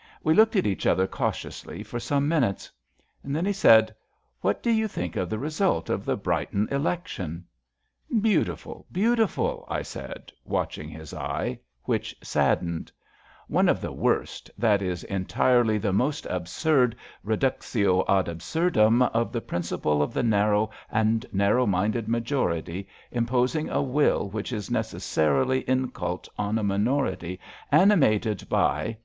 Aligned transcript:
* 0.00 0.22
We 0.22 0.34
looked 0.34 0.54
at 0.54 0.68
each 0.68 0.86
other 0.86 1.08
cautiously 1.08 1.82
for 1.82 1.98
some 1.98 2.30
miQutes. 2.30 2.70
Then 3.24 3.44
he 3.44 3.52
said: 3.52 3.92
What 4.40 4.62
do 4.62 4.70
you 4.70 4.86
think 4.86 5.16
of 5.16 5.28
the 5.28 5.36
result 5.40 5.90
of 5.90 6.04
the 6.04 6.16
Brighton 6.16 6.68
election? 6.70 7.44
Beau 8.08 8.44
tiful, 8.44 8.86
beautiful,'* 8.92 9.66
I 9.68 9.82
said, 9.82 10.30
watching 10.44 10.88
his 10.88 11.12
eye, 11.12 11.58
which 11.86 12.14
saddened.'' 12.22 12.92
One 13.58 13.68
of 13.68 13.80
the 13.80 13.90
worst— 13.90 14.48
^that 14.62 14.80
is, 14.80 15.02
entirely 15.02 15.76
the 15.78 15.92
most 15.92 16.24
absurd 16.30 16.94
reductio 17.24 18.04
ad 18.08 18.28
absurdum 18.28 19.02
of 19.02 19.32
the 19.32 19.40
principle 19.40 20.04
of 20.04 20.14
the 20.14 20.22
narrow 20.22 20.70
and 20.88 21.26
narrow 21.32 21.66
minded 21.66 22.06
ma 22.06 22.20
jority 22.20 22.86
imposing 23.10 23.68
a 23.70 23.82
will 23.82 24.28
which 24.30 24.52
is 24.52 24.70
necessarily 24.70 25.68
incult 25.68 26.28
on 26.38 26.58
a 26.58 26.62
minority 26.62 27.40
animated 27.72 28.48
by 28.48 28.92